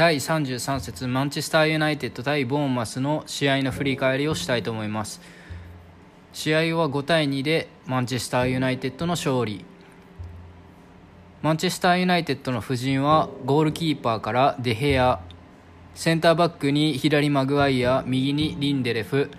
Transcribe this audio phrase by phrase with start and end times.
[0.00, 5.20] 第33節マンチェスターユナイテッド対ボーンマスの試合の振り返りをしたいと思います。
[6.32, 9.62] 試合は5対2でマンチェスターユナイテッドの勝利。
[11.42, 15.20] マンチェスターユナイテッドの布陣はゴールキーパーからデヘア。
[15.94, 18.02] センターバックに左マグワイア。
[18.06, 19.30] 右にリンデレフ。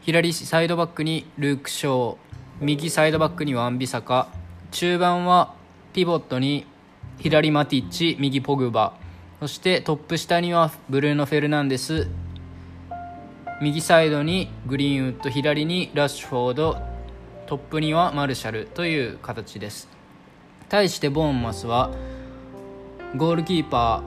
[0.00, 2.16] 左サイドバックにルーク・ショー。
[2.60, 4.26] 右サイドバックにワンビサカ。
[4.72, 5.54] 中盤は
[5.92, 6.66] ピボットに
[7.20, 8.16] 左マティッチ。
[8.18, 9.00] 右ポグバ。
[9.42, 12.06] そしてトップ下にはブルーノ・フェルナンデス。
[13.60, 16.76] 右サイドにグリーンウッド左にラッシュフォード。
[17.46, 19.88] トップにはマルシャルという形です。
[20.68, 21.90] 対してボーンマスは
[23.16, 24.04] ゴールキーパ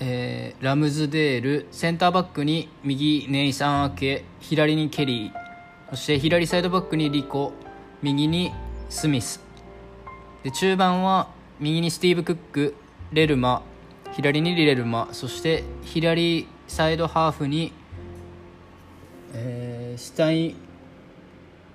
[0.00, 5.32] ー、えー、ラムズデールセンターバックに右ネイサン・アケ左にケリー。
[5.90, 7.52] そして左サイドバックにリコ
[8.02, 8.50] 右に
[8.88, 9.40] スミス。
[10.42, 12.74] で中盤は右にスティーブ・クック
[13.12, 13.62] レルマ
[14.14, 17.72] 左にリレルマそして左サイドハーフに、
[19.32, 20.56] えー、下に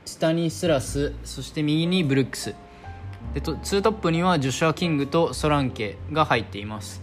[0.04, 2.54] スタニスラスそして右にブルックス。
[3.34, 7.02] でと2トップにはジョシュア・キングとソランケが入っています。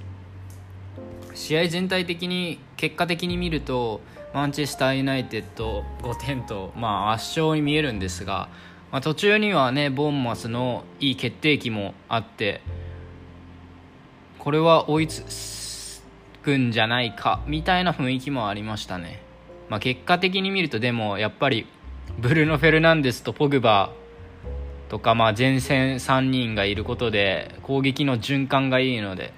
[1.32, 4.02] 試合全体的に結果的に見ると
[4.34, 8.50] マンチェスター・ユナイテッド5点と、まあ、圧勝に見えるんですが、
[8.95, 12.61] まあ、途中にはねボーンマスのいい決定機もあって
[14.39, 16.00] これは追いつ
[16.45, 19.20] くんじゃないかみたいな雰囲気もありましたね、
[19.69, 21.67] まあ、結果的に見るとでもやっぱり
[22.20, 23.91] ブルーノ・フェルナンデスとポグバ
[24.89, 29.33] とか、まあ、前線3人がいることで攻撃の循環がいいので、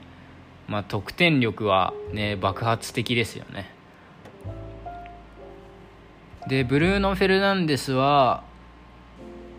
[0.69, 3.73] まあ、得点力は、ね、爆発的ですよね。
[6.47, 8.45] でブルーノ・フェルナンデスは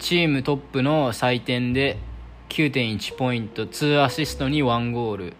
[0.07, 1.97] チームトップの採点で
[2.47, 5.33] 9.1ポイント2アシストに1ゴール。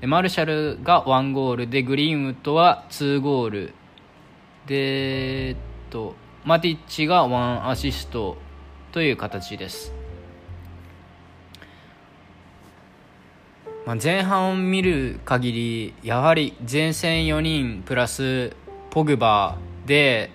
[0.00, 3.74] でマルシャルが1ゴールでグリーンウッドは2ゴール。
[4.66, 5.56] でえっ
[5.90, 8.36] とマティッチが1アシスト
[8.90, 9.92] という形です、
[13.86, 18.56] まあ、前半を見る限りやはり前線4人プラス
[18.90, 20.32] ポグバーで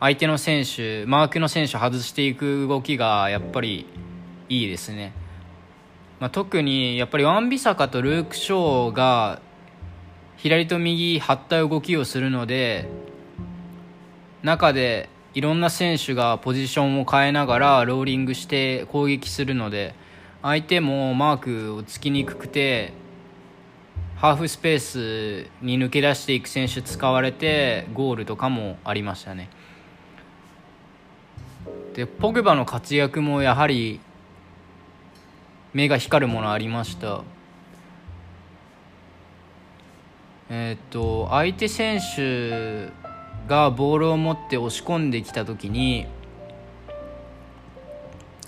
[0.00, 3.86] 相手の選手マークの選手を外していく動きがやっぱり
[4.48, 5.12] いいですね、
[6.20, 9.40] まあ、特にやっぱりワンビサカとルーク・ショーが
[10.36, 12.88] 左と右張った動きをするので
[14.42, 19.94] 中でいろんな選手がポジションを変えながらローリングして攻撃するので
[20.42, 22.92] 相手もマークをつきにくくて
[24.14, 29.48] ハーフスペースに抜け出していく選手使われてゴールとかもありましたね。
[31.94, 34.00] でポグバの活躍もやはり
[35.72, 37.22] 目が光るものありました。
[40.50, 42.88] えっ、と相手選手
[43.48, 46.06] がボールを持って押し込んできた時に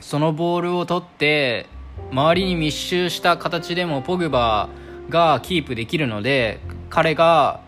[0.01, 1.67] そのボールを取って
[2.11, 4.69] 周りに密集した形でもポグバ
[5.09, 7.61] がキープできるので彼が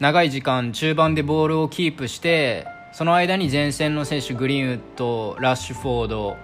[0.00, 6.36] 長い時間中盤でボールをキープしてその間に前線の選手グリーンウッドラッシュフォード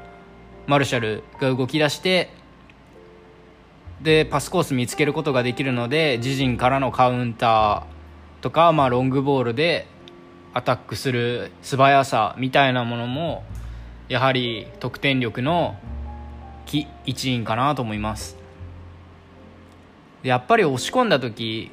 [0.66, 2.28] マルシャルが動き出して
[4.03, 9.87] でパスコース見つけることができるので自陣からのカウンターとか、まあ、ロングボールで
[10.53, 13.44] アタックする素早さみたいなものも
[14.09, 15.77] やはり得点力の
[17.06, 18.37] 一員かなと思います。
[20.25, 21.71] やっぱり押し込んだ時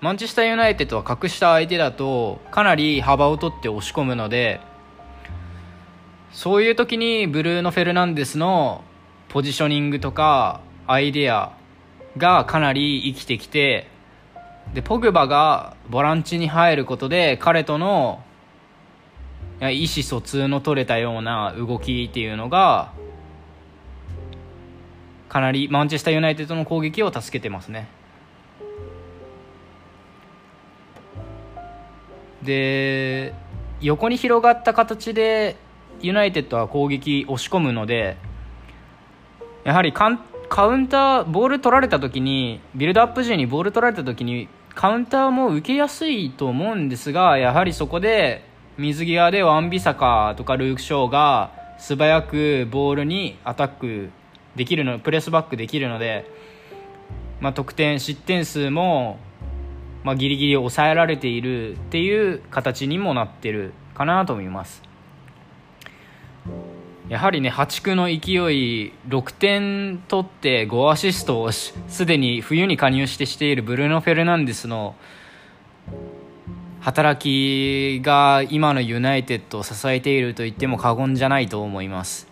[0.00, 4.60] マンチェスターユナイテッドは格下相手だとかなり幅を取って押し込むので
[6.32, 8.84] そういう時にブルーノ・フェルナンデスの
[9.28, 11.52] ポジショニングとかアイデア
[12.16, 13.88] がかなり生きてきて
[14.72, 18.22] でポグバがボランチに入ることで彼との
[19.60, 22.92] 意思疎通の取れたような動きっていうのが
[25.28, 27.97] かなりマンチェスターユナイテッドの攻撃を助けてますね。
[32.42, 33.34] で
[33.80, 35.56] 横に広がった形で
[36.00, 38.16] ユナイテッドは攻撃押し込むので
[39.64, 40.18] やはりカウン
[40.88, 48.44] ターボール取られた時にビルドアップ時にボール取られた時にカウンターも受けやすいと思うんですがやはりそこで
[48.76, 54.10] 水際でワンビサカとかルーク・ショーが素早くボールにアタック
[54.54, 56.30] できるのプレスバックできるので、
[57.40, 59.18] まあ、得点失点数も、
[60.08, 64.82] まあ、ギリギリ抑えられているっていう形にもなってるかなと思います。
[67.10, 71.74] やはりね破竹の勢い6点取って5アシストをす
[72.06, 74.94] でに冬に加入してしているブルーノ・フェルナンデスの
[76.80, 82.28] 働きが今のユナイテッドを支えていると言っても過言じゃないと思います。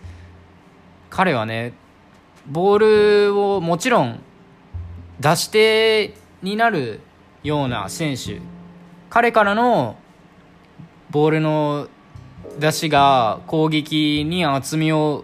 [1.11, 1.73] 彼はね
[2.47, 4.19] ボールをもちろん
[5.19, 7.01] 出し手になる
[7.43, 8.41] ような選手
[9.09, 9.97] 彼からの
[11.09, 11.87] ボールの
[12.59, 15.23] 出しが攻撃に厚みを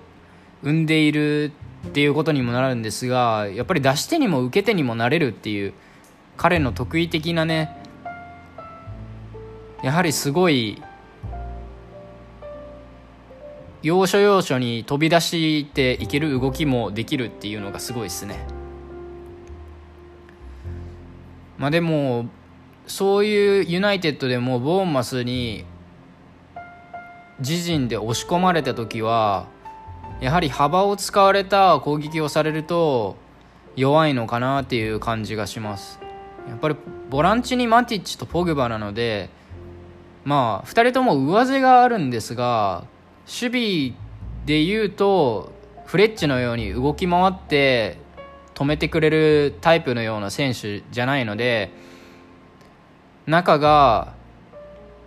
[0.61, 1.51] 生んでいる
[1.87, 5.73] っていうことにもなるんですがやっぱり出し手にも受け手にもなれるっていう
[6.37, 7.77] 彼の得意的なね
[9.83, 10.81] やはりすごい
[13.81, 18.62] 要所要所に飛び出していける動きもできるっていうのがすごいですね。
[21.63, 22.25] まあでも
[22.87, 25.63] そういうユナイテッドでもボーンマスに
[27.39, 29.47] 自陣で押し込まれた時は
[30.19, 33.15] やはり幅を使われた攻撃をされると
[33.77, 36.01] 弱いのかなっていう感じがします。
[36.49, 36.75] やっぱり
[37.09, 39.29] ボランチにマティッチとポグバなので
[40.25, 42.83] まあ2人とも上背があるんですが
[43.25, 43.93] 守備
[44.45, 45.53] でいうと
[45.85, 48.03] フレッチのように動き回って
[48.53, 51.71] 止めてくれるタイプのような選手じゃないので
[53.25, 54.13] 中が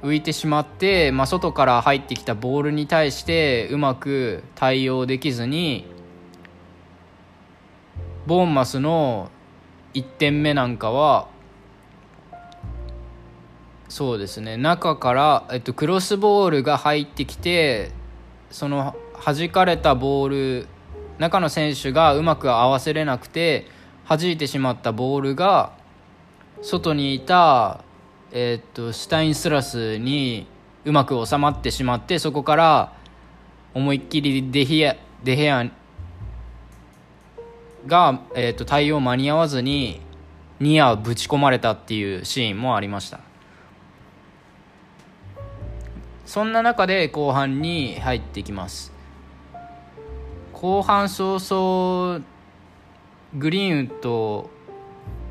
[0.03, 5.87] 浮いてしまって、まあ、外から入ってきたボールに対してうまく対応できずに
[8.27, 9.31] ボーンマスの
[9.95, 11.29] 1点目なんかは
[13.89, 17.93] そうですね中から、えっと、クロスボールが入ってきて
[18.51, 20.67] その弾かれたボール
[21.19, 23.67] 中の選手がうまく合わせれなくて
[24.09, 25.73] 弾いてしまったボールが
[26.63, 27.85] 外にいた、
[28.33, 30.47] え、っとシュタインスラスに
[30.85, 32.93] うまく収まってしまってそこから
[33.75, 35.71] 思いっきりデヒアデヘア
[37.87, 40.01] が、え、っと対応間に合わずに
[40.61, 43.21] ニアぶち込まれたっていうシーンもありました。
[46.25, 48.96] そんな中で後半に入ってきます。
[50.59, 52.25] 後半早々
[53.37, 54.49] グリーンウッド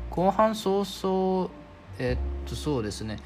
[0.08, 1.50] 後半早々
[1.98, 3.18] えっとそうですね。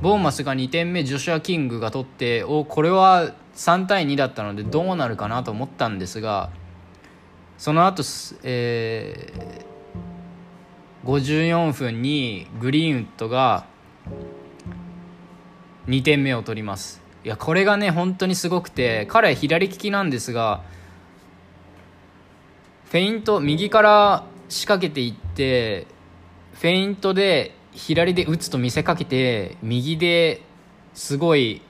[0.00, 6.50] ボーマスが2点目ジョシュア・キングが取っておこれは3対2だったのでどうなるかなと思ったんですが
[7.56, 8.04] その後、
[8.44, 13.66] えー、54分にグリーンウッドが
[15.88, 17.07] 2点目を取ります。
[17.28, 20.62] いやこれがね本当にすごくて彼左利きなんですが
[22.86, 25.86] フェイント右から仕掛けていって
[26.54, 30.40] フェイントで左で打つと見せかけて右で
[30.94, 31.60] すごい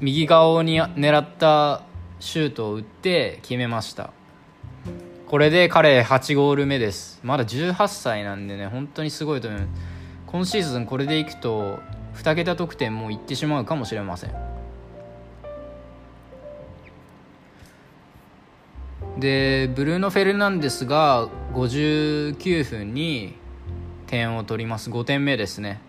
[0.00, 1.82] 右側に狙った
[2.18, 4.10] シュートを打って決めました。
[5.26, 7.20] これで彼8ゴール目です。
[7.22, 9.82] まだ18歳なんでね本当にすごいと思います。
[10.26, 11.78] 今シーズンこれでいくと
[12.16, 14.34] 2桁得点もいってしまうかもしれません。
[19.18, 23.34] でブルーノ・フェルナンデスが59分に
[24.06, 24.90] 点を取ります。
[24.90, 25.80] 5点目ですね。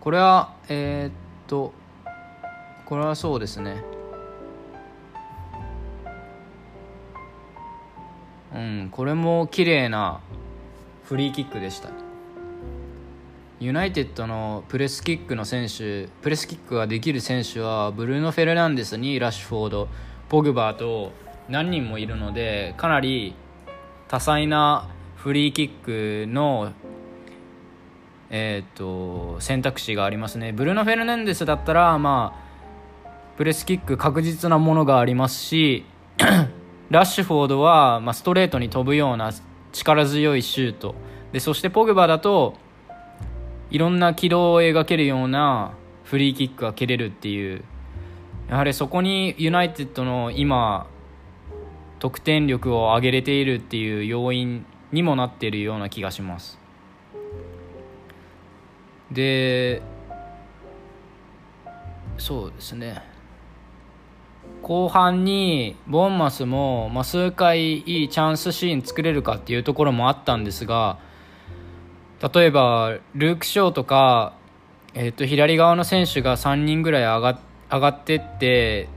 [0.00, 1.12] これはえー、っ
[1.46, 1.72] と
[2.84, 3.82] これはそうですね。
[8.54, 10.20] うんこれも綺麗な
[11.04, 12.13] フリーキックでした。
[13.64, 19.88] ユナイテッドのプレスキックの選手プレスキックができる選手はブルーノ・フェルナンデスにラッシュフォード
[20.28, 21.12] ポグバーと
[21.48, 23.34] 何人もいるのでかなり
[24.06, 26.74] 多彩なフリーキックの、
[28.28, 30.52] えーと、選択肢がありますね。
[30.52, 32.34] ブルーノ・フェルナンデスだったら、ま
[33.06, 35.86] あ、プレスキック確実なものがありますし
[36.90, 39.32] ラッシュフォードは、まあ、ストレートに飛ぶような
[39.72, 40.94] 力強いシュート。
[41.32, 42.62] でそしてポグバーだと
[43.74, 47.64] いろんな軌道を描けるようなフリーキックが蹴れるっていう
[48.48, 50.86] やはりそこにユナイテッドの今
[51.98, 56.56] 得点力を上げれているっていう要因にもなっているような気がします。
[59.10, 59.82] で
[62.16, 63.02] そうですね。
[64.62, 70.98] 後半にボンマスも、まあ、数回いいチャンスシーン作れるかっていうところもあったんですが
[72.32, 74.32] 例えばルーク・ショーとか、
[74.94, 77.38] えー、と左側の選手が3人ぐらい上が
[77.70, 78.88] 上がってって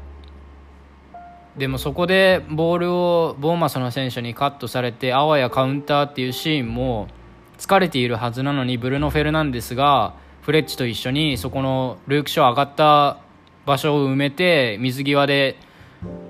[1.58, 7.10] でもそこでボールをボーマスの選手にカットされてあわやカウンターっていうシーンも
[7.58, 13.20] 疲れているはずなのにブルノ・フェルナンデスがフレッチと一緒にそこのルーク・ショー上がった
[13.66, 15.58] 場所を埋めて水際で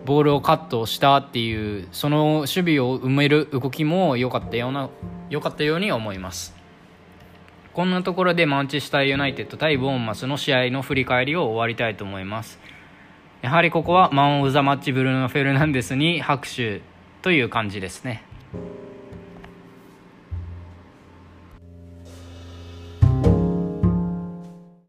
[0.05, 4.89] ボールをカットしたっていうその守備を埋める動きも良かったような
[5.29, 6.56] 良かったように思います。
[7.77, 12.59] こんなところでマンチェスターユナイテッド対ボーンマスの試合の振り返りを終わりたいと思います。
[13.43, 16.81] やはりここはマン・オブ・ザ・マッチブルーノ・フェルナンデスに拍手
[17.21, 18.23] という感じですね。